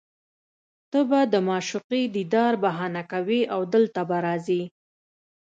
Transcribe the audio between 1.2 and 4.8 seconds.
د معشوقې دیدار بهانه کوې او دلته به راځې